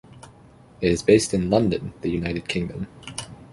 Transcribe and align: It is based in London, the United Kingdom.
It 0.81 0.91
is 0.91 1.03
based 1.03 1.31
in 1.31 1.51
London, 1.51 1.93
the 2.01 2.09
United 2.09 2.47
Kingdom. 2.47 2.87